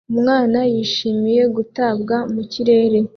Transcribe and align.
Umwana 0.13 0.59
yishimira 0.73 1.45
gutabwa 1.57 2.15
mu 2.33 2.41
kirere 2.51 2.99